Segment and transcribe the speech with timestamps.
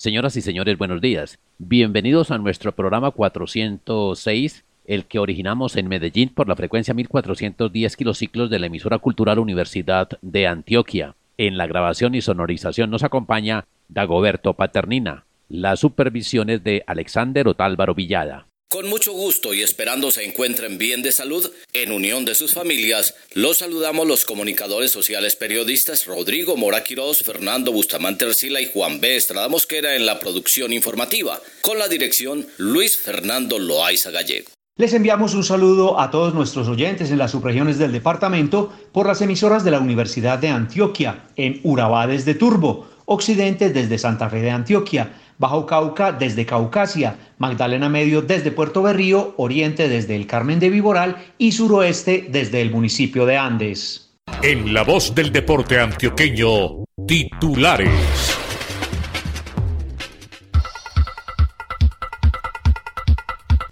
[0.00, 1.38] Señoras y señores, buenos días.
[1.58, 8.48] Bienvenidos a nuestro programa 406, el que originamos en Medellín por la frecuencia 1410 kilociclos
[8.48, 11.16] de la emisora cultural Universidad de Antioquia.
[11.36, 15.26] En la grabación y sonorización nos acompaña Dagoberto Paternina.
[15.50, 18.46] Las supervisiones de Alexander Otálvaro Villada.
[18.70, 23.16] Con mucho gusto y esperando se encuentren bien de salud, en unión de sus familias,
[23.34, 29.16] los saludamos los comunicadores sociales periodistas Rodrigo Mora Quirós, Fernando Bustamante Arcila y Juan B.
[29.16, 34.50] Estrada Mosquera en la producción informativa, con la dirección Luis Fernando Loaiza Gallego.
[34.76, 39.20] Les enviamos un saludo a todos nuestros oyentes en las subregiones del departamento por las
[39.20, 44.52] emisoras de la Universidad de Antioquia, en Urabá desde Turbo, Occidente desde Santa Fe de
[44.52, 50.68] Antioquia, Bajo Cauca desde Caucasia, Magdalena Medio desde Puerto Berrío, Oriente desde el Carmen de
[50.68, 54.18] Viboral y Suroeste desde el municipio de Andes.
[54.42, 58.36] En la voz del deporte antioqueño, titulares.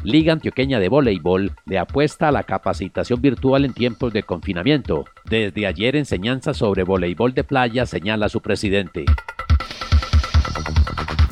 [0.03, 5.05] Liga Antioqueña de Voleibol le apuesta a la capacitación virtual en tiempos de confinamiento.
[5.27, 9.05] Desde ayer enseñanza sobre voleibol de playa señala su presidente.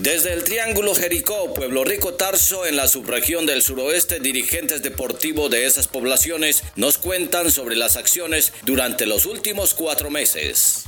[0.07, 5.67] Desde el Triángulo Jericó, Pueblo Rico Tarso, en la subregión del suroeste, dirigentes deportivos de
[5.67, 10.85] esas poblaciones nos cuentan sobre las acciones durante los últimos cuatro meses.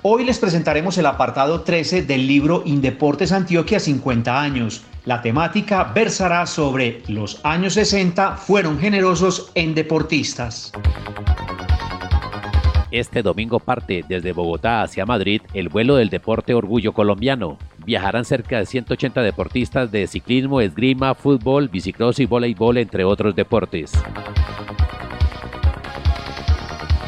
[0.00, 4.80] Hoy les presentaremos el apartado 13 del libro Indeportes Antioquia 50 años.
[5.04, 10.72] La temática versará sobre los años 60 fueron generosos en deportistas.
[12.90, 17.58] Este domingo parte desde Bogotá hacia Madrid el vuelo del deporte Orgullo Colombiano.
[17.84, 23.92] Viajarán cerca de 180 deportistas de ciclismo, esgrima, fútbol, bicicross y voleibol, entre otros deportes.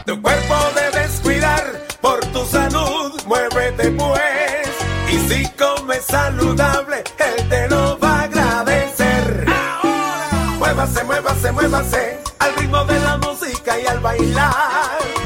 [0.04, 1.62] Tu cuerpo debes cuidar
[2.00, 4.68] por tu salud, muévete pues.
[5.12, 9.46] Y si comes saludable, él te lo va a agradecer.
[9.46, 15.17] Ahora, muévase, muévase, muévase al ritmo de la música y al bailar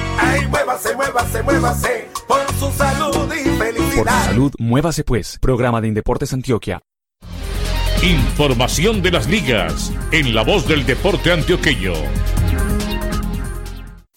[0.73, 4.05] muévase, muévase, muévase por su salud y felicidad.
[4.05, 5.39] Por su salud, muévase pues.
[5.41, 6.81] Programa de Indeportes Antioquia.
[8.03, 11.93] Información de las ligas en la voz del deporte antioqueño.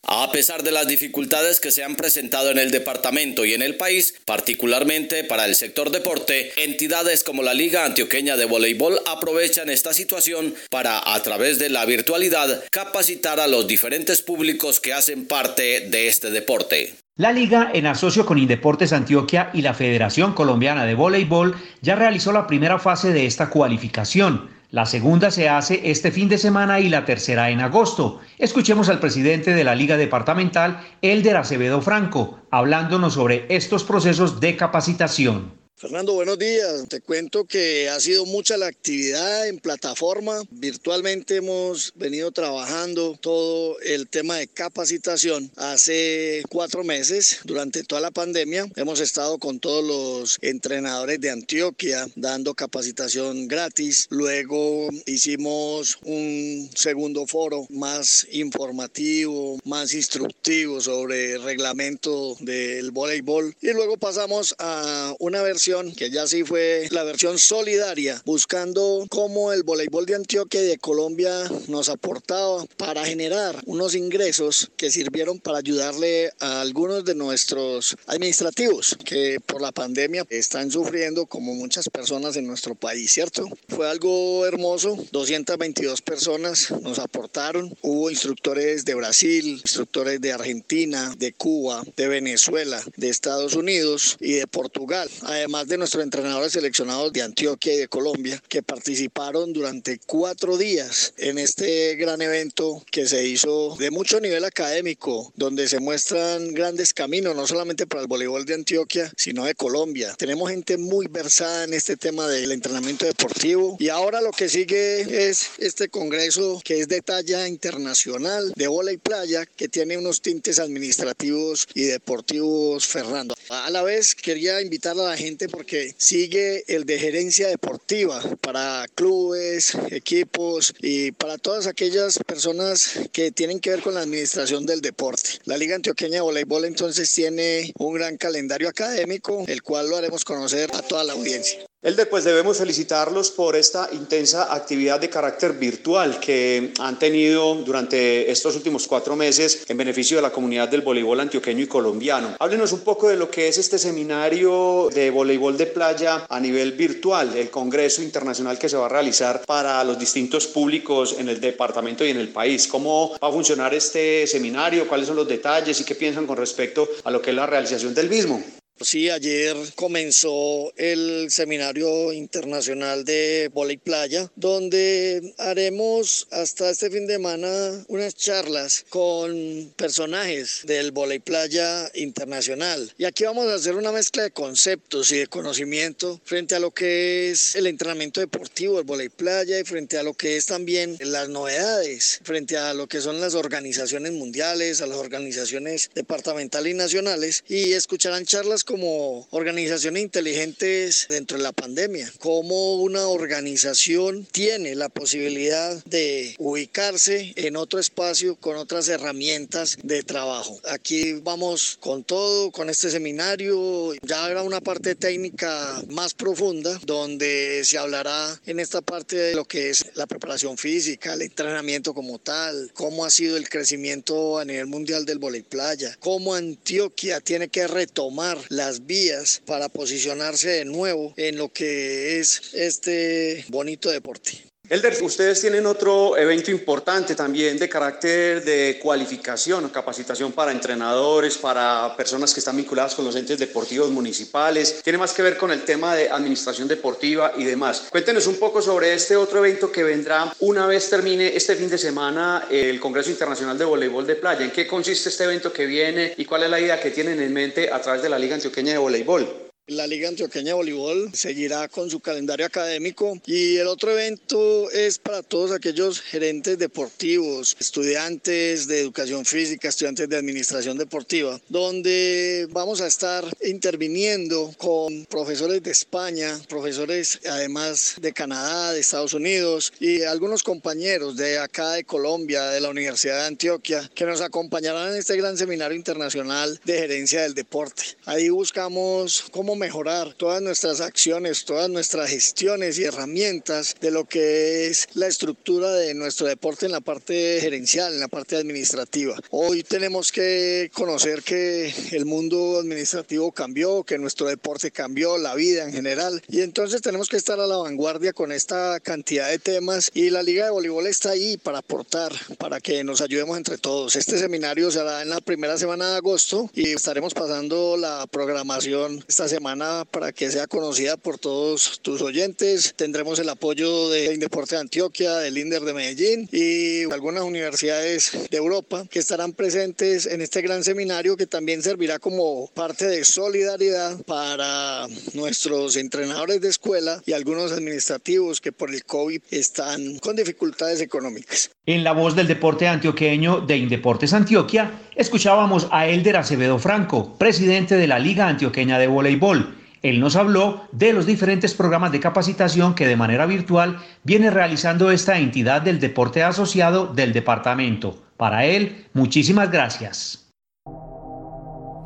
[0.07, 3.75] A pesar de las dificultades que se han presentado en el departamento y en el
[3.75, 9.93] país, particularmente para el sector deporte, entidades como la Liga Antioqueña de Voleibol aprovechan esta
[9.93, 15.87] situación para, a través de la virtualidad, capacitar a los diferentes públicos que hacen parte
[15.89, 16.93] de este deporte.
[17.17, 22.31] La Liga, en asocio con Indeportes Antioquia y la Federación Colombiana de Voleibol, ya realizó
[22.31, 24.54] la primera fase de esta cualificación.
[24.75, 28.19] La segunda se hace este fin de semana y la tercera en agosto.
[28.37, 34.57] Escuchemos al presidente de la Liga Departamental, Elder Acevedo Franco, hablándonos sobre estos procesos de
[34.57, 35.64] capacitación.
[35.77, 36.87] Fernando, buenos días.
[36.87, 40.41] Te cuento que ha sido mucha la actividad en plataforma.
[40.49, 45.51] Virtualmente hemos venido trabajando todo el tema de capacitación.
[45.57, 52.07] Hace cuatro meses, durante toda la pandemia, hemos estado con todos los entrenadores de Antioquia
[52.15, 54.07] dando capacitación gratis.
[54.09, 63.53] Luego hicimos un segundo foro más informativo, más instructivo sobre el reglamento del voleibol.
[63.59, 65.64] Y luego pasamos a una versión
[65.95, 70.77] que ya sí fue la versión solidaria, buscando cómo el voleibol de Antioquia y de
[70.77, 71.31] Colombia
[71.67, 78.95] nos aportaba para generar unos ingresos que sirvieron para ayudarle a algunos de nuestros administrativos
[79.05, 83.49] que por la pandemia están sufriendo como muchas personas en nuestro país, ¿cierto?
[83.67, 91.33] Fue algo hermoso, 222 personas nos aportaron, hubo instructores de Brasil, instructores de Argentina, de
[91.33, 95.09] Cuba, de Venezuela, de Estados Unidos y de Portugal.
[95.23, 100.57] Además además de nuestros entrenadores seleccionados de Antioquia y de Colombia, que participaron durante cuatro
[100.57, 106.53] días en este gran evento que se hizo de mucho nivel académico, donde se muestran
[106.53, 110.13] grandes caminos, no solamente para el voleibol de Antioquia, sino de Colombia.
[110.17, 115.29] Tenemos gente muy versada en este tema del entrenamiento deportivo y ahora lo que sigue
[115.29, 120.21] es este congreso que es de talla internacional de bola y playa, que tiene unos
[120.21, 123.35] tintes administrativos y deportivos, Fernando.
[123.49, 128.85] A la vez quería invitar a la gente porque sigue el de gerencia deportiva para
[128.95, 134.81] clubes, equipos y para todas aquellas personas que tienen que ver con la administración del
[134.81, 135.39] deporte.
[135.45, 140.25] La Liga Antioqueña de Voleibol entonces tiene un gran calendario académico, el cual lo haremos
[140.25, 141.65] conocer a toda la audiencia.
[141.85, 148.31] Elder, pues debemos felicitarlos por esta intensa actividad de carácter virtual que han tenido durante
[148.31, 152.37] estos últimos cuatro meses en beneficio de la comunidad del voleibol antioqueño y colombiano.
[152.39, 156.71] Háblenos un poco de lo que es este seminario de voleibol de playa a nivel
[156.71, 161.39] virtual, el Congreso Internacional que se va a realizar para los distintos públicos en el
[161.39, 162.65] departamento y en el país.
[162.65, 164.87] ¿Cómo va a funcionar este seminario?
[164.87, 167.93] ¿Cuáles son los detalles y qué piensan con respecto a lo que es la realización
[167.93, 168.43] del mismo?
[168.81, 177.13] Sí, ayer comenzó el seminario internacional de y playa, donde haremos hasta este fin de
[177.13, 182.93] semana unas charlas con personajes del y playa internacional.
[182.97, 186.71] Y aquí vamos a hacer una mezcla de conceptos y de conocimiento frente a lo
[186.71, 190.97] que es el entrenamiento deportivo, el y playa y frente a lo que es también
[190.99, 196.75] las novedades, frente a lo que son las organizaciones mundiales, a las organizaciones departamentales y
[196.75, 197.43] nacionales.
[197.47, 204.89] Y escucharán charlas como organizaciones inteligentes dentro de la pandemia, cómo una organización tiene la
[204.89, 210.59] posibilidad de ubicarse en otro espacio con otras herramientas de trabajo.
[210.69, 217.61] Aquí vamos con todo, con este seminario, ya habrá una parte técnica más profunda donde
[217.63, 222.19] se hablará en esta parte de lo que es la preparación física, el entrenamiento como
[222.19, 227.49] tal, cómo ha sido el crecimiento a nivel mundial del voleibol playa, cómo Antioquia tiene
[227.49, 234.54] que retomar las vías para posicionarse de nuevo en lo que es este bonito deporte.
[234.67, 241.95] Elder, ustedes tienen otro evento importante también de carácter de cualificación, capacitación para entrenadores, para
[241.95, 244.81] personas que están vinculadas con los entes deportivos municipales.
[244.83, 247.83] Tiene más que ver con el tema de administración deportiva y demás.
[247.91, 251.77] Cuéntenos un poco sobre este otro evento que vendrá una vez termine este fin de
[251.77, 254.45] semana el Congreso Internacional de Voleibol de Playa.
[254.45, 257.31] ¿En qué consiste este evento que viene y cuál es la idea que tienen en
[257.31, 259.44] mente a través de la Liga Antioqueña de Voleibol?
[259.67, 264.99] La Liga Antioqueña de Voleibol seguirá con su calendario académico y el otro evento es
[264.99, 272.79] para todos aquellos gerentes deportivos, estudiantes de educación física, estudiantes de administración deportiva, donde vamos
[272.79, 280.03] a estar interviniendo con profesores de España, profesores además de Canadá, de Estados Unidos y
[280.03, 284.97] algunos compañeros de acá de Colombia, de la Universidad de Antioquia, que nos acompañarán en
[284.97, 287.81] este gran seminario internacional de gerencia del deporte.
[288.05, 294.67] Ahí buscamos cómo mejorar todas nuestras acciones, todas nuestras gestiones y herramientas de lo que
[294.67, 299.17] es la estructura de nuestro deporte en la parte gerencial, en la parte administrativa.
[299.29, 305.63] Hoy tenemos que conocer que el mundo administrativo cambió, que nuestro deporte cambió, la vida
[305.63, 309.91] en general, y entonces tenemos que estar a la vanguardia con esta cantidad de temas
[309.93, 313.95] y la Liga de Voleibol está ahí para aportar, para que nos ayudemos entre todos.
[313.95, 319.27] Este seminario será en la primera semana de agosto y estaremos pasando la programación esta
[319.27, 319.44] semana
[319.91, 322.73] para que sea conocida por todos tus oyentes.
[322.75, 328.37] Tendremos el apoyo de Indeporte de Antioquia, del INDER de Medellín y algunas universidades de
[328.37, 334.01] Europa que estarán presentes en este gran seminario que también servirá como parte de solidaridad
[334.05, 340.81] para nuestros entrenadores de escuela y algunos administrativos que por el COVID están con dificultades
[340.81, 341.51] económicas.
[341.67, 347.75] En la voz del deporte antioqueño de Indeportes Antioquia, escuchábamos a Elder Acevedo Franco, presidente
[347.75, 349.55] de la Liga Antioqueña de Voleibol.
[349.81, 354.89] Él nos habló de los diferentes programas de capacitación que de manera virtual viene realizando
[354.89, 358.01] esta entidad del deporte asociado del departamento.
[358.17, 360.31] Para él, muchísimas gracias.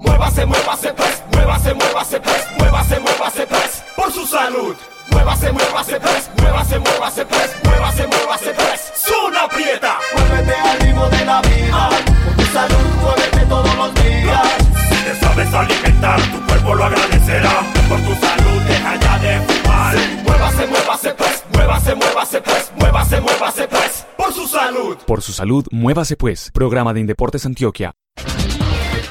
[0.01, 4.75] Muévase, muévase, pues, muévase, muévase, pues, muévase, muévase, pues, por su salud.
[5.11, 8.91] Muévase, muévase, pues, muévase, muévase, pues, muévase, muévase, pues,
[9.27, 9.97] una prieta.
[10.15, 11.89] Muévete al ritmo de la vida,
[12.25, 14.47] por tu salud, muévete todos los días.
[14.89, 17.61] Si te sabes alimentar, tu cuerpo lo agradecerá.
[17.87, 19.95] Por tu salud, deja ya de fumar.
[20.23, 24.97] Muévase, muévase, pues, muévase, muévase, pues, muévase, muévase, pues, por su salud.
[25.05, 26.51] Por su salud, muévase pues.
[26.53, 27.93] Programa de Indeportes Antioquia.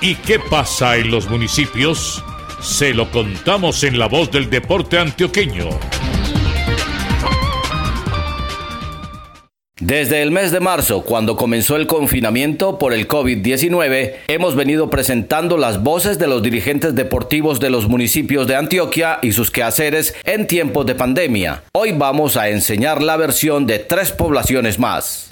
[0.01, 2.23] ¿Y qué pasa en los municipios?
[2.61, 5.69] Se lo contamos en la voz del deporte antioqueño.
[9.81, 15.57] Desde el mes de marzo, cuando comenzó el confinamiento por el COVID-19, hemos venido presentando
[15.57, 20.49] las voces de los dirigentes deportivos de los municipios de Antioquia y sus quehaceres en
[20.49, 21.63] tiempos de pandemia.
[21.73, 25.28] Hoy vamos a enseñar la versión de tres poblaciones más.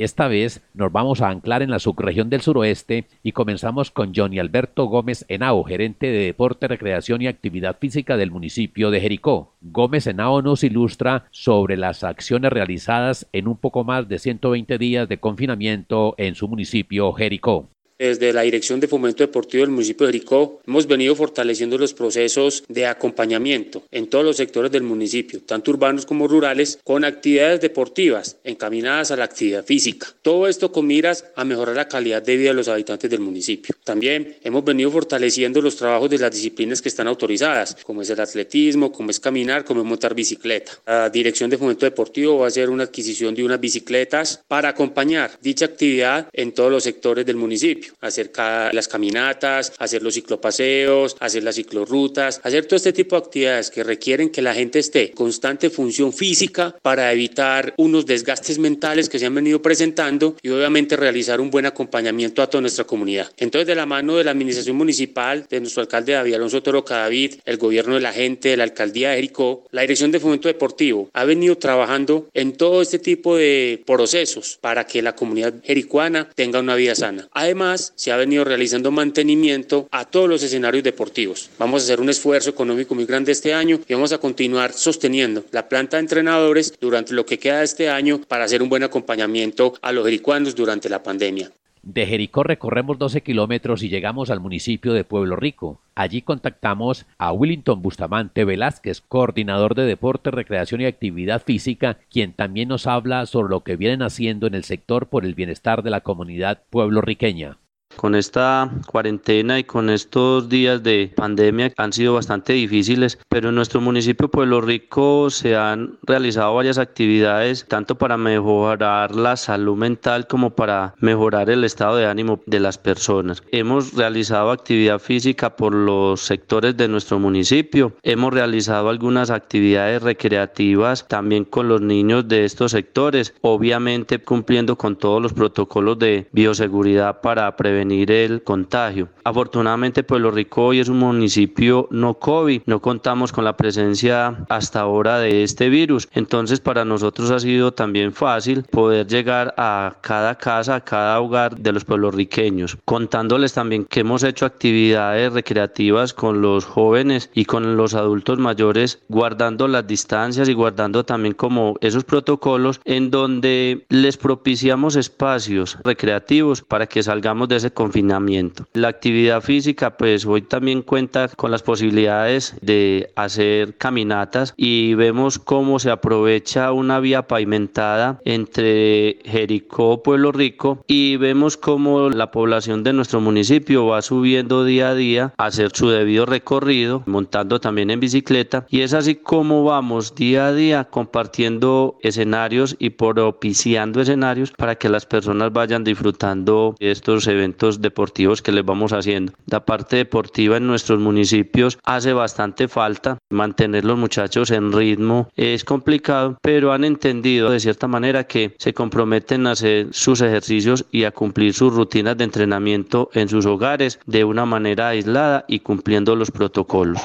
[0.00, 4.38] Esta vez nos vamos a anclar en la subregión del suroeste y comenzamos con Johnny
[4.38, 9.52] Alberto Gómez Henao, gerente de Deporte, Recreación y Actividad Física del municipio de Jericó.
[9.60, 15.06] Gómez Henao nos ilustra sobre las acciones realizadas en un poco más de 120 días
[15.06, 17.68] de confinamiento en su municipio Jericó.
[18.00, 22.64] Desde la Dirección de Fomento Deportivo del municipio de Jericó hemos venido fortaleciendo los procesos
[22.66, 28.38] de acompañamiento en todos los sectores del municipio, tanto urbanos como rurales, con actividades deportivas
[28.42, 30.06] encaminadas a la actividad física.
[30.22, 33.74] Todo esto con miras a mejorar la calidad de vida de los habitantes del municipio.
[33.84, 38.20] También hemos venido fortaleciendo los trabajos de las disciplinas que están autorizadas, como es el
[38.20, 40.72] atletismo, como es caminar, como es montar bicicleta.
[40.86, 45.32] La Dirección de Fomento Deportivo va a hacer una adquisición de unas bicicletas para acompañar
[45.42, 48.30] dicha actividad en todos los sectores del municipio hacer
[48.72, 53.84] las caminatas, hacer los ciclopaseos, hacer las ciclorrutas, hacer todo este tipo de actividades que
[53.84, 59.26] requieren que la gente esté constante función física para evitar unos desgastes mentales que se
[59.26, 63.30] han venido presentando y obviamente realizar un buen acompañamiento a toda nuestra comunidad.
[63.36, 67.34] Entonces, de la mano de la administración municipal, de nuestro alcalde David Alonso Toro Cadavid,
[67.44, 71.10] el gobierno de la gente, de la alcaldía de Jericó, la Dirección de Fomento Deportivo
[71.12, 76.60] ha venido trabajando en todo este tipo de procesos para que la comunidad jericuana tenga
[76.60, 77.28] una vida sana.
[77.32, 81.50] Además, se ha venido realizando mantenimiento a todos los escenarios deportivos.
[81.58, 85.44] Vamos a hacer un esfuerzo económico muy grande este año y vamos a continuar sosteniendo
[85.50, 88.82] la planta de entrenadores durante lo que queda de este año para hacer un buen
[88.82, 91.50] acompañamiento a los jericuanos durante la pandemia.
[91.82, 95.80] De Jericó recorremos 12 kilómetros y llegamos al municipio de Pueblo Rico.
[95.94, 102.68] Allí contactamos a Willington Bustamante Velázquez, coordinador de Deporte, Recreación y Actividad Física, quien también
[102.68, 106.02] nos habla sobre lo que vienen haciendo en el sector por el bienestar de la
[106.02, 107.56] comunidad pueblo-riqueña.
[107.96, 113.56] Con esta cuarentena y con estos días de pandemia han sido bastante difíciles, pero en
[113.56, 120.28] nuestro municipio Pueblo Rico se han realizado varias actividades, tanto para mejorar la salud mental
[120.28, 123.42] como para mejorar el estado de ánimo de las personas.
[123.50, 131.06] Hemos realizado actividad física por los sectores de nuestro municipio, hemos realizado algunas actividades recreativas
[131.08, 137.20] también con los niños de estos sectores, obviamente cumpliendo con todos los protocolos de bioseguridad
[137.20, 139.08] para prevenir el contagio.
[139.24, 144.80] Afortunadamente Pueblo Rico hoy es un municipio no COVID, no contamos con la presencia hasta
[144.80, 150.36] ahora de este virus, entonces para nosotros ha sido también fácil poder llegar a cada
[150.36, 156.42] casa, a cada hogar de los pueblorriqueños, contándoles también que hemos hecho actividades recreativas con
[156.42, 162.04] los jóvenes y con los adultos mayores, guardando las distancias y guardando también como esos
[162.04, 168.66] protocolos en donde les propiciamos espacios recreativos para que salgamos de ese confinamiento.
[168.72, 175.38] La actividad física pues hoy también cuenta con las posibilidades de hacer caminatas y vemos
[175.38, 182.82] cómo se aprovecha una vía pavimentada entre Jericó, Pueblo Rico y vemos cómo la población
[182.82, 187.90] de nuestro municipio va subiendo día a día a hacer su debido recorrido, montando también
[187.90, 194.52] en bicicleta y es así como vamos día a día compartiendo escenarios y propiciando escenarios
[194.52, 199.32] para que las personas vayan disfrutando estos eventos deportivos que les vamos haciendo.
[199.46, 203.18] La parte deportiva en nuestros municipios hace bastante falta.
[203.30, 208.72] Mantener los muchachos en ritmo es complicado, pero han entendido de cierta manera que se
[208.72, 214.00] comprometen a hacer sus ejercicios y a cumplir sus rutinas de entrenamiento en sus hogares
[214.06, 217.00] de una manera aislada y cumpliendo los protocolos.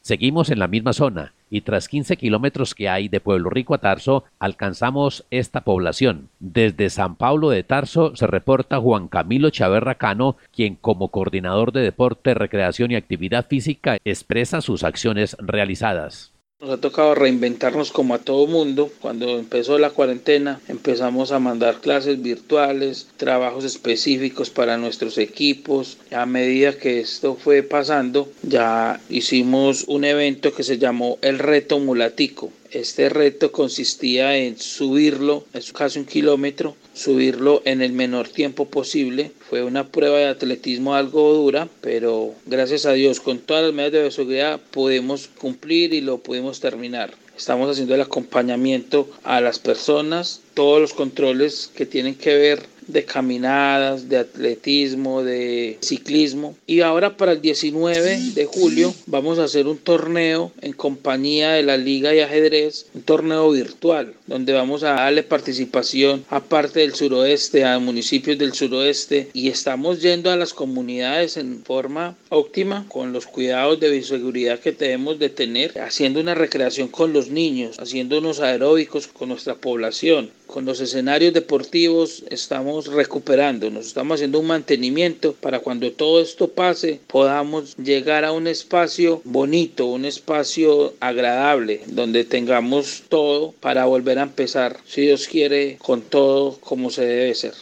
[0.00, 3.78] Seguimos en la misma zona y tras 15 kilómetros que hay de Pueblo Rico a
[3.78, 6.28] Tarso, alcanzamos esta población.
[6.40, 11.82] Desde San Pablo de Tarso se reporta Juan Camilo Chaverra Cano, quien como coordinador de
[11.82, 16.33] deporte, recreación y actividad física expresa sus acciones realizadas.
[16.64, 18.90] Nos ha tocado reinventarnos como a todo mundo.
[19.02, 25.98] Cuando empezó la cuarentena empezamos a mandar clases virtuales, trabajos específicos para nuestros equipos.
[26.10, 31.78] A medida que esto fue pasando ya hicimos un evento que se llamó el reto
[31.80, 32.50] mulatico.
[32.74, 39.30] Este reto consistía en subirlo, es casi un kilómetro, subirlo en el menor tiempo posible.
[39.48, 44.02] Fue una prueba de atletismo algo dura, pero gracias a Dios, con todas las medidas
[44.02, 47.14] de seguridad, pudimos cumplir y lo pudimos terminar.
[47.36, 53.04] Estamos haciendo el acompañamiento a las personas, todos los controles que tienen que ver de
[53.04, 56.56] caminadas, de atletismo, de ciclismo.
[56.66, 61.62] Y ahora para el 19 de julio vamos a hacer un torneo en compañía de
[61.62, 66.94] la Liga de Ajedrez, un torneo virtual, donde vamos a darle participación a parte del
[66.94, 73.12] suroeste, a municipios del suroeste, y estamos yendo a las comunidades en forma óptima, con
[73.12, 78.18] los cuidados de bioseguridad que debemos de tener, haciendo una recreación con los niños, haciendo
[78.18, 80.30] unos aeróbicos con nuestra población.
[80.46, 86.48] Con los escenarios deportivos estamos recuperando, nos estamos haciendo un mantenimiento para cuando todo esto
[86.48, 94.18] pase podamos llegar a un espacio bonito, un espacio agradable, donde tengamos todo para volver
[94.18, 97.54] a empezar, si Dios quiere, con todo como se debe ser.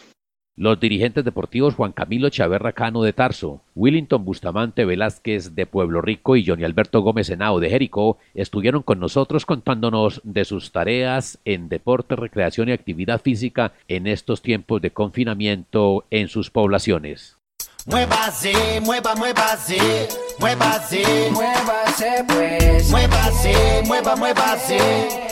[0.55, 6.35] Los dirigentes deportivos Juan Camilo Chaverra Cano de Tarso, Willington Bustamante Velázquez de Pueblo Rico
[6.35, 11.69] y Johnny Alberto Gómez Henao de Jericó estuvieron con nosotros contándonos de sus tareas en
[11.69, 17.37] deporte, recreación y actividad física en estos tiempos de confinamiento en sus poblaciones.
[17.85, 20.07] Muévase, mueva, muévase,
[20.39, 22.89] muévase, muévase pues.
[22.89, 24.79] Muévase, mueva, muévase,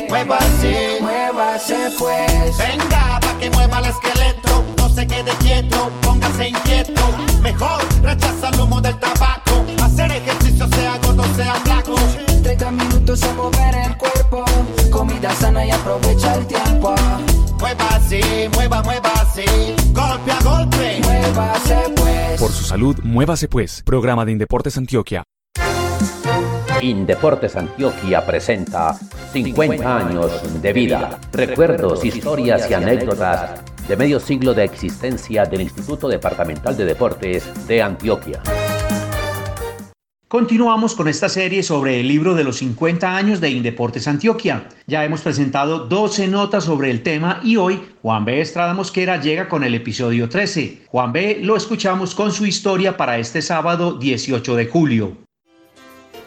[0.09, 2.57] muévase, muévase pues.
[2.57, 7.01] Venga, pa' que mueva el esqueleto, no se quede quieto, póngase inquieto.
[7.41, 11.95] Mejor rechaza el humo del tabaco, hacer ejercicio sea gordo, sea flaco.
[12.43, 14.43] 30 minutos a mover el cuerpo,
[14.91, 16.95] comida sana y aprovecha el tiempo.
[17.59, 19.45] Muévase, mueva, muévase,
[19.93, 22.10] golpe a golpe, muévase pues.
[22.39, 23.83] Por su salud, muévase pues.
[23.83, 25.23] Programa de Indeportes Antioquia.
[26.81, 28.97] Indeportes Antioquia presenta
[29.33, 36.07] 50 años de vida, recuerdos, historias y anécdotas de medio siglo de existencia del Instituto
[36.07, 38.41] Departamental de Deportes de Antioquia.
[40.31, 44.69] Continuamos con esta serie sobre el libro de los 50 años de Indeportes Antioquia.
[44.87, 48.39] Ya hemos presentado 12 notas sobre el tema y hoy Juan B.
[48.39, 50.83] Estrada Mosquera llega con el episodio 13.
[50.87, 51.39] Juan B.
[51.41, 55.17] lo escuchamos con su historia para este sábado 18 de julio.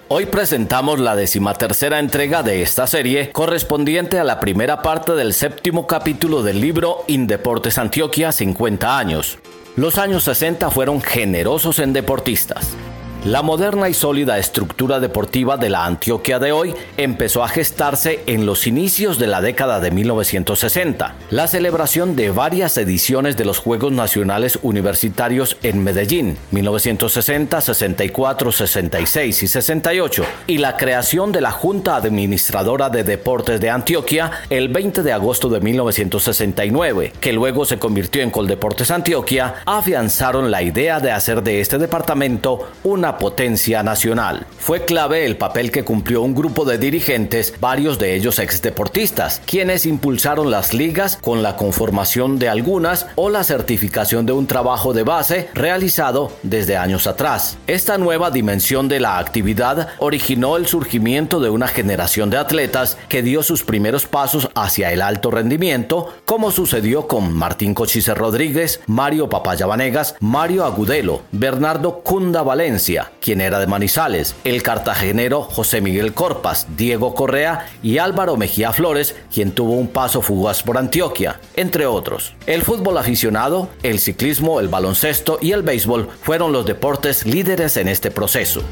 [0.08, 5.86] Hoy presentamos la decimatercera entrega de esta serie, correspondiente a la primera parte del séptimo
[5.86, 9.38] capítulo del libro Indeportes Antioquia 50 años.
[9.76, 12.76] Los años 60 fueron generosos en deportistas.
[13.24, 18.44] La moderna y sólida estructura deportiva de la Antioquia de hoy empezó a gestarse en
[18.44, 21.14] los inicios de la década de 1960.
[21.30, 29.42] La celebración de varias ediciones de los Juegos Nacionales Universitarios en Medellín, 1960, 64, 66
[29.42, 35.02] y 68, y la creación de la Junta Administradora de Deportes de Antioquia el 20
[35.02, 41.10] de agosto de 1969, que luego se convirtió en Coldeportes Antioquia, afianzaron la idea de
[41.10, 44.46] hacer de este departamento una potencia nacional.
[44.58, 49.86] Fue clave el papel que cumplió un grupo de dirigentes, varios de ellos exdeportistas, quienes
[49.86, 55.02] impulsaron las ligas con la conformación de algunas o la certificación de un trabajo de
[55.02, 57.58] base realizado desde años atrás.
[57.66, 63.22] Esta nueva dimensión de la actividad originó el surgimiento de una generación de atletas que
[63.22, 69.28] dio sus primeros pasos hacia el alto rendimiento, como sucedió con Martín Cochise Rodríguez, Mario
[69.28, 76.14] Papaya Vanegas, Mario Agudelo, Bernardo Cunda Valencia, quien era de Manizales, el cartagenero José Miguel
[76.14, 81.86] Corpas, Diego Correa y Álvaro Mejía Flores, quien tuvo un paso fugaz por Antioquia, entre
[81.86, 82.34] otros.
[82.46, 87.88] El fútbol aficionado, el ciclismo, el baloncesto y el béisbol fueron los deportes líderes en
[87.88, 88.62] este proceso.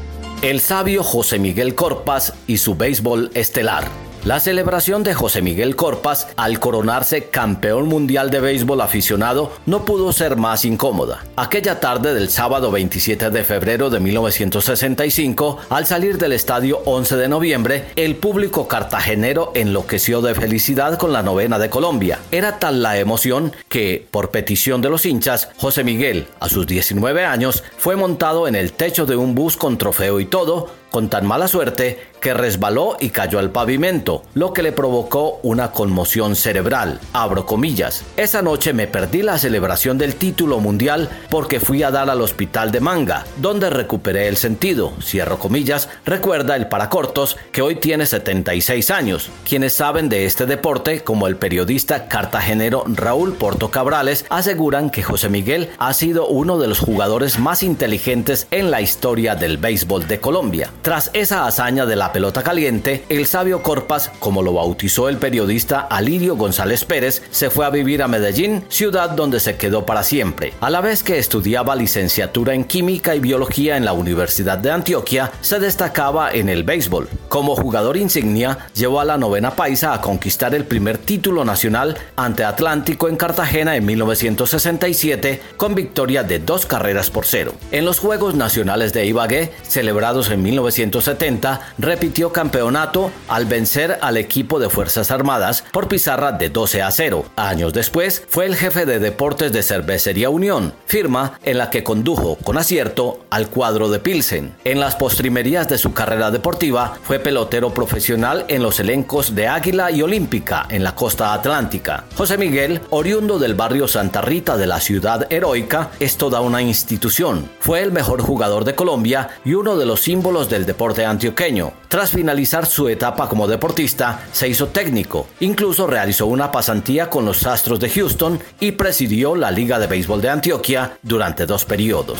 [0.41, 4.02] El sabio José Miguel Corpas y su béisbol estelar.
[4.25, 10.13] La celebración de José Miguel Corpas al coronarse campeón mundial de béisbol aficionado no pudo
[10.13, 11.25] ser más incómoda.
[11.35, 17.27] Aquella tarde del sábado 27 de febrero de 1965, al salir del estadio 11 de
[17.27, 22.19] noviembre, el público cartagenero enloqueció de felicidad con la novena de Colombia.
[22.31, 27.25] Era tal la emoción que, por petición de los hinchas, José Miguel, a sus 19
[27.25, 31.25] años, fue montado en el techo de un bus con trofeo y todo, con tan
[31.25, 36.99] mala suerte que resbaló y cayó al pavimento, lo que le provocó una conmoción cerebral.
[37.13, 38.03] Abro comillas.
[38.15, 42.71] Esa noche me perdí la celebración del título mundial porque fui a dar al hospital
[42.71, 44.93] de Manga, donde recuperé el sentido.
[45.01, 49.31] Cierro comillas, recuerda el paracortos que hoy tiene 76 años.
[49.49, 55.27] Quienes saben de este deporte, como el periodista cartagenero Raúl Porto Cabrales, aseguran que José
[55.27, 60.19] Miguel ha sido uno de los jugadores más inteligentes en la historia del béisbol de
[60.19, 60.69] Colombia.
[60.83, 65.79] Tras esa hazaña de la pelota caliente, el sabio Corpas, como lo bautizó el periodista
[65.79, 70.51] Alirio González Pérez, se fue a vivir a Medellín, ciudad donde se quedó para siempre.
[70.59, 75.31] A la vez que estudiaba licenciatura en química y biología en la Universidad de Antioquia,
[75.39, 77.07] se destacaba en el béisbol.
[77.29, 82.43] Como jugador insignia, llevó a la novena paisa a conquistar el primer título nacional ante
[82.43, 87.53] Atlántico en Cartagena en 1967 con victoria de dos carreras por cero.
[87.71, 94.17] En los Juegos Nacionales de Ibagué, celebrados en 19 1970 repitió campeonato al vencer al
[94.17, 97.25] equipo de Fuerzas Armadas por pizarra de 12 a 0.
[97.35, 102.37] Años después fue el jefe de deportes de Cervecería Unión, firma en la que condujo
[102.43, 104.55] con acierto al cuadro de Pilsen.
[104.63, 109.91] En las postrimerías de su carrera deportiva fue pelotero profesional en los elencos de Águila
[109.91, 112.05] y Olímpica en la costa atlántica.
[112.15, 117.49] José Miguel, oriundo del barrio Santa Rita de la ciudad heroica, es toda una institución.
[117.59, 121.73] Fue el mejor jugador de Colombia y uno de los símbolos del deporte antioqueño.
[121.87, 125.27] Tras finalizar su etapa como deportista, se hizo técnico.
[125.39, 130.21] Incluso realizó una pasantía con los Astros de Houston y presidió la Liga de Béisbol
[130.21, 132.17] de Antioquia durante dos periodos.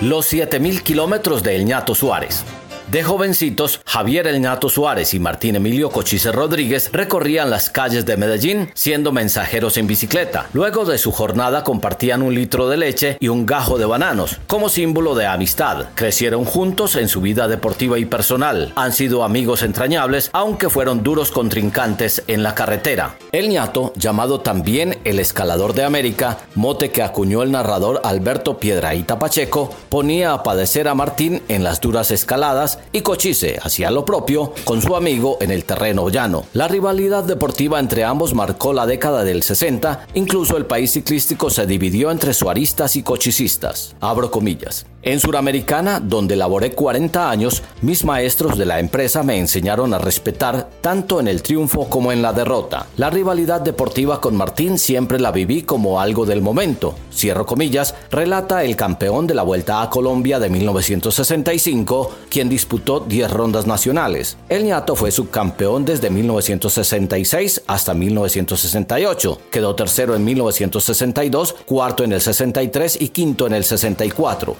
[0.00, 2.44] Los 7.000 kilómetros de El Ñato Suárez.
[2.90, 8.16] De jovencitos, Javier El Nato Suárez y Martín Emilio Cochise Rodríguez recorrían las calles de
[8.16, 10.46] Medellín siendo mensajeros en bicicleta.
[10.52, 14.68] Luego de su jornada compartían un litro de leche y un gajo de bananos como
[14.68, 15.86] símbolo de amistad.
[15.96, 18.72] Crecieron juntos en su vida deportiva y personal.
[18.76, 23.16] Han sido amigos entrañables, aunque fueron duros contrincantes en la carretera.
[23.32, 29.18] El ñato, llamado también el escalador de América, mote que acuñó el narrador Alberto Piedraíta
[29.18, 34.52] Pacheco, ponía a padecer a Martín en las duras escaladas y Cochise hacía lo propio
[34.64, 36.46] con su amigo en el terreno llano.
[36.52, 41.66] La rivalidad deportiva entre ambos marcó la década del 60, incluso el país ciclístico se
[41.66, 43.94] dividió entre suaristas y cochisistas.
[44.00, 44.86] Abro comillas.
[45.06, 50.68] En Suramericana, donde laboré 40 años, mis maestros de la empresa me enseñaron a respetar
[50.80, 52.88] tanto en el triunfo como en la derrota.
[52.96, 56.96] La rivalidad deportiva con Martín siempre la viví como algo del momento.
[57.14, 63.30] Cierro comillas, relata el campeón de la Vuelta a Colombia de 1965, quien disputó 10
[63.30, 64.36] rondas nacionales.
[64.48, 69.40] El ñato fue subcampeón desde 1966 hasta 1968.
[69.52, 74.56] Quedó tercero en 1962, cuarto en el 63 y quinto en el 64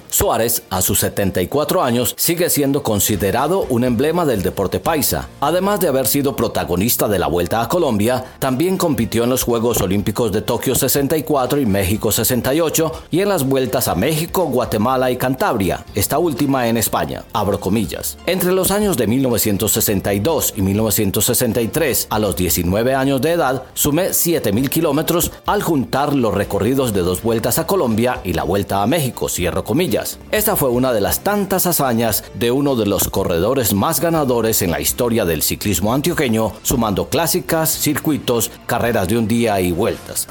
[0.69, 5.27] a sus 74 años, sigue siendo considerado un emblema del deporte paisa.
[5.41, 9.81] Además de haber sido protagonista de la Vuelta a Colombia, también compitió en los Juegos
[9.81, 15.17] Olímpicos de Tokio 64 y México 68 y en las vueltas a México, Guatemala y
[15.17, 17.23] Cantabria, esta última en España.
[17.33, 18.17] Abro comillas.
[18.27, 24.69] Entre los años de 1962 y 1963, a los 19 años de edad, sumé 7.000
[24.69, 29.29] kilómetros al juntar los recorridos de dos vueltas a Colombia y la Vuelta a México.
[29.29, 30.19] Cierro comillas.
[30.29, 34.71] Esta fue una de las tantas hazañas de uno de los corredores más ganadores en
[34.71, 40.27] la historia del ciclismo antioqueño, sumando clásicas, circuitos, carreras de un día y vueltas.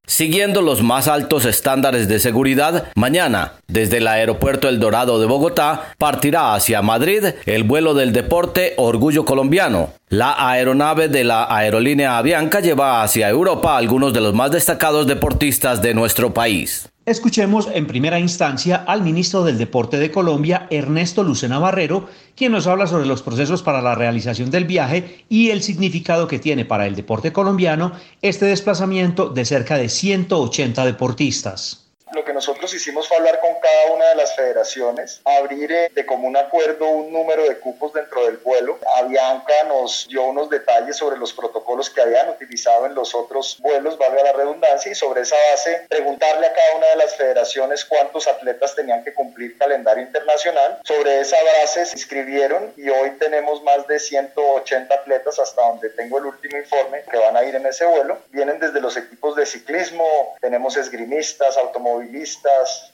[0.09, 5.92] Siguiendo los más altos estándares de seguridad, mañana, desde el aeropuerto El Dorado de Bogotá,
[5.99, 9.90] partirá hacia Madrid el vuelo del deporte Orgullo Colombiano.
[10.09, 15.83] La aeronave de la aerolínea Avianca lleva hacia Europa algunos de los más destacados deportistas
[15.83, 16.88] de nuestro país.
[17.09, 22.66] Escuchemos en primera instancia al ministro del Deporte de Colombia, Ernesto Lucena Barrero, quien nos
[22.66, 26.87] habla sobre los procesos para la realización del viaje y el significado que tiene para
[26.87, 31.88] el deporte colombiano este desplazamiento de cerca de 180 deportistas.
[32.12, 36.07] Lo que nosotros hicimos fue hablar con cada una de las federaciones, abrir eh, de
[36.07, 38.79] común acuerdo un número de cupos dentro del vuelo.
[38.97, 43.99] Avianca nos dio unos detalles sobre los protocolos que habían utilizado en los otros vuelos,
[43.99, 48.27] valga la redundancia, y sobre esa base preguntarle a cada una de las federaciones cuántos
[48.27, 50.79] atletas tenían que cumplir calendario internacional.
[50.85, 56.18] Sobre esa base se inscribieron y hoy tenemos más de 180 atletas hasta donde tengo
[56.18, 58.18] el último informe que van a ir en ese vuelo.
[58.31, 61.97] Vienen desde los equipos de ciclismo, tenemos esgrimistas, automovilistas,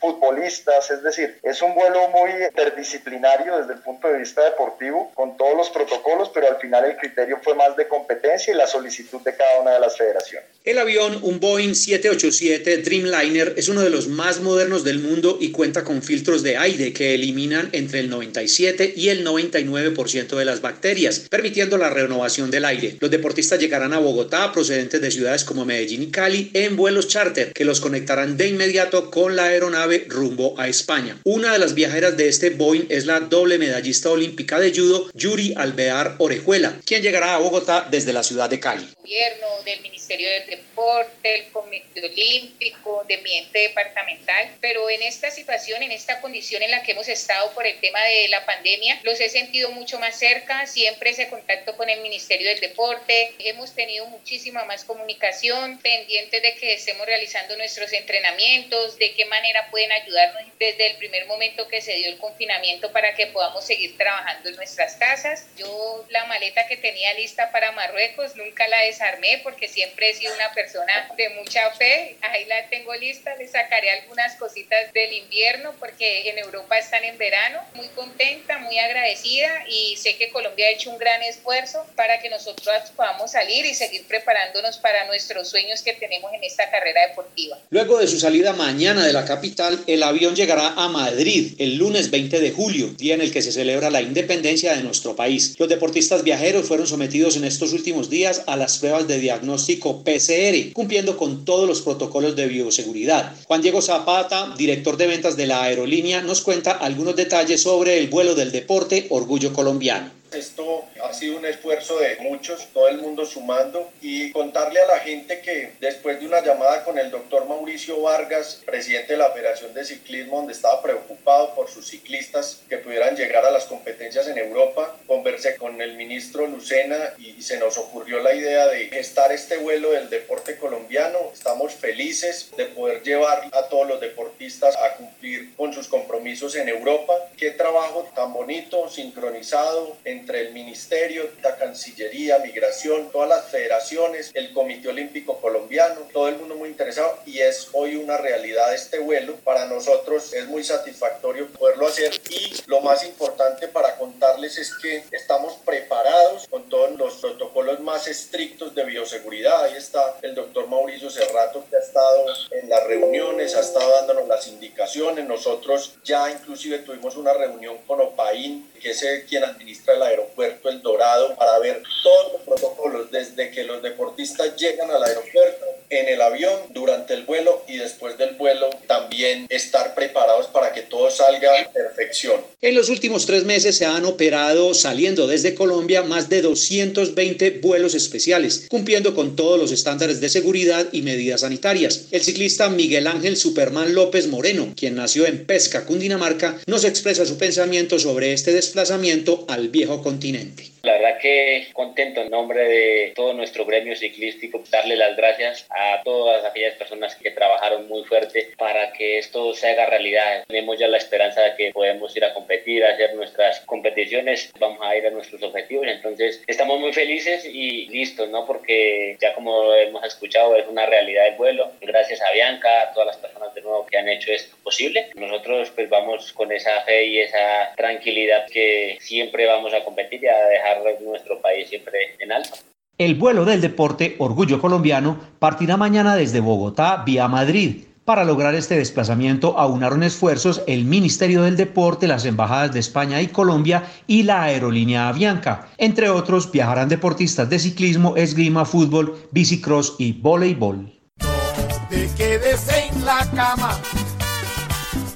[0.01, 5.37] futbolistas, es decir, es un vuelo muy interdisciplinario desde el punto de vista deportivo, con
[5.37, 9.21] todos los protocolos, pero al final el criterio fue más de competencia y la solicitud
[9.23, 10.49] de cada una de las federaciones.
[10.65, 15.51] El avión, un Boeing 787 Dreamliner, es uno de los más modernos del mundo y
[15.51, 20.61] cuenta con filtros de aire que eliminan entre el 97 y el 99% de las
[20.61, 22.97] bacterias, permitiendo la renovación del aire.
[23.01, 27.53] Los deportistas llegarán a Bogotá procedentes de ciudades como Medellín y Cali en vuelos charter
[27.53, 31.19] que los conectarán de inmediato con la aeronave rumbo a España.
[31.25, 35.55] Una de las viajeras de este Boeing es la doble medallista olímpica de judo Yuri
[35.57, 38.89] Alvear Orejuela, quien llegará a Bogotá desde la ciudad de Cali.
[38.97, 45.31] Gobierno, del Ministerio del Deporte, el Comité Olímpico, de mi ente departamental, pero en esta
[45.31, 49.01] situación, en esta condición en la que hemos estado por el tema de la pandemia,
[49.03, 53.75] los he sentido mucho más cerca, siempre ese contacto con el Ministerio del Deporte, hemos
[53.75, 59.91] tenido muchísima más comunicación, pendientes de que estemos realizando nuestros entrenamientos, de qué manera pueden
[59.93, 64.51] ayudarnos desde el primer momento que se dio el confinamiento para que podamos seguir trabajando
[64.51, 65.47] en nuestras casas.
[65.57, 70.35] Yo la maleta que tenía lista para Marruecos nunca la desarmé porque siempre he sido
[70.35, 75.75] una persona de mucha fe, ahí la tengo lista, le sacaré algunas cositas del invierno
[75.79, 80.71] porque en Europa están en verano, muy contenta, muy agradecida y sé que Colombia ha
[80.71, 85.83] hecho un gran esfuerzo para que nosotros podamos salir y seguir preparándonos para nuestros sueños
[85.83, 87.59] que tenemos en esta carrera deportiva.
[87.71, 92.11] Luego de su salida mañana de la capital, el avión llegará a Madrid el lunes
[92.11, 95.55] 20 de julio, día en el que se celebra la independencia de nuestro país.
[95.59, 100.73] Los deportistas viajeros fueron sometidos en estos últimos días a las pruebas de diagnóstico PCR,
[100.73, 103.33] cumpliendo con todos los protocolos de bioseguridad.
[103.47, 108.09] Juan Diego Zapata, director de ventas de la aerolínea, nos cuenta algunos detalles sobre el
[108.09, 110.11] vuelo del deporte Orgullo Colombiano.
[110.35, 114.99] Esto ha sido un esfuerzo de muchos, todo el mundo sumando y contarle a la
[114.99, 119.73] gente que después de una llamada con el doctor Mauricio Vargas, presidente de la Federación
[119.75, 124.39] de Ciclismo, donde estaba preocupado por sus ciclistas que pudieran llegar a las competencias en
[124.39, 129.59] Europa, conversé con el ministro Lucena y se nos ocurrió la idea de gestar este
[129.59, 131.19] vuelo del deporte colombiano.
[131.33, 136.69] Estamos felices de poder llevar a todos los deportistas a cumplir con sus compromisos en
[136.69, 137.15] Europa.
[137.37, 144.55] Qué trabajo tan bonito, sincronizado entre el Ministerio, la Cancillería, Migración, todas las federaciones, el
[144.55, 149.35] Comité Olímpico Colombiano, todo el mundo muy interesado y es hoy una realidad este vuelo.
[149.45, 155.05] Para nosotros es muy satisfactorio poderlo hacer y lo más importante para contarles es que
[155.11, 159.65] estamos preparados con todos los protocolos más estrictos de bioseguridad.
[159.65, 164.27] Ahí está el doctor Mauricio Cerrato que ha estado en las reuniones, ha estado dándonos
[164.27, 165.29] las indicaciones.
[165.29, 170.83] Nosotros ya inclusive tuvimos una reunión con OPAIN, que es quien administra el aeropuerto El
[170.83, 176.21] Dorado, para ver todos los protocolos desde que los deportistas llegan al aeropuerto, en el
[176.23, 181.61] avión, durante el vuelo y después del vuelo también estar preparados para que todo salga
[181.61, 182.41] a perfección.
[182.61, 187.95] En los últimos tres meses se han operado saliendo desde Colombia más de 220 vuelos
[187.95, 192.07] especiales, cumpliendo con todos los estándares de seguridad y medidas sanitarias.
[192.11, 197.37] El ciclista Miguel Ángel Superman López Moreno, quien nació en Pesca, Cundinamarca, nos expresa su
[197.37, 200.74] pensamiento sobre este desplazamiento al viejo continente.
[200.85, 206.03] La verdad que contento en nombre de todo nuestro gremio ciclístico, darle las gracias a
[206.05, 210.45] todas aquellas personas que trabajaron muy fuerte para que esto se haga realidad.
[210.47, 214.79] Tenemos ya la esperanza de que podemos ir a competir, a hacer nuestras competiciones, vamos
[214.83, 218.45] a ir a nuestros objetivos, entonces estamos muy felices y listos, ¿no?
[218.45, 221.73] Porque ya como hemos escuchado es una realidad el vuelo.
[221.81, 225.09] Gracias a Bianca, a todas las personas de nuevo que han hecho esto posible.
[225.15, 230.29] Nosotros pues vamos con esa fe y esa tranquilidad que siempre vamos a competir y
[230.29, 230.74] a dejar
[231.05, 232.57] nuestro país siempre en alto.
[232.97, 237.87] El vuelo del deporte Orgullo Colombiano partirá mañana desde Bogotá vía Madrid.
[238.05, 243.29] Para lograr este desplazamiento aunaron esfuerzos el Ministerio del Deporte, las embajadas de España y
[243.29, 245.69] Colombia y la aerolínea Avianca.
[245.79, 250.93] Entre otros, viajarán deportistas de ciclismo, esgrima, fútbol, bicicross y voleibol.
[251.21, 253.81] No te quedes en la cama,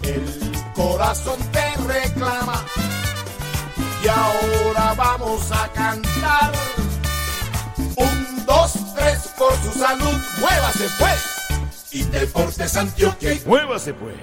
[0.02, 0.24] el
[0.74, 2.64] corazón te reclama
[4.02, 4.08] y
[4.96, 6.52] vamos a cantar.
[7.96, 11.20] Un, dos, tres, por su salud, muévase pues.
[11.90, 13.36] y Deportes Antioquia.
[13.44, 14.14] Muévase pues.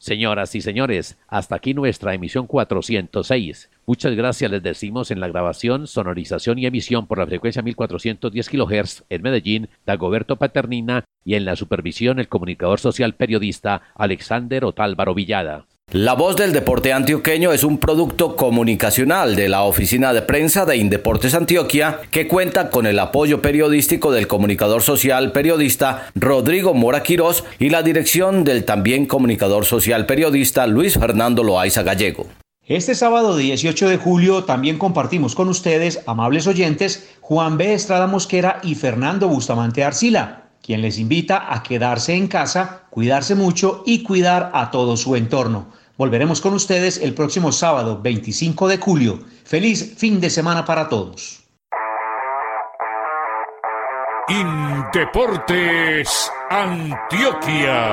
[0.00, 3.68] Señoras y señores, hasta aquí nuestra emisión 406.
[3.84, 9.04] Muchas gracias les decimos en la grabación, sonorización y emisión por la frecuencia 1410 kHz
[9.10, 15.66] en Medellín, Dagoberto Paternina y en la supervisión el comunicador social periodista Alexander Otálvaro Villada.
[15.92, 20.76] La voz del deporte antioqueño es un producto comunicacional de la oficina de prensa de
[20.76, 27.42] Indeportes Antioquia que cuenta con el apoyo periodístico del comunicador social periodista Rodrigo Mora Quirós
[27.58, 32.28] y la dirección del también comunicador social periodista Luis Fernando Loaiza Gallego.
[32.64, 37.74] Este sábado 18 de julio también compartimos con ustedes, amables oyentes, Juan B.
[37.74, 43.82] Estrada Mosquera y Fernando Bustamante Arcila, quien les invita a quedarse en casa, cuidarse mucho
[43.84, 45.79] y cuidar a todo su entorno.
[46.00, 49.18] Volveremos con ustedes el próximo sábado 25 de julio.
[49.44, 51.42] Feliz fin de semana para todos.
[54.26, 56.08] Indeportes
[56.48, 57.92] Antioquia.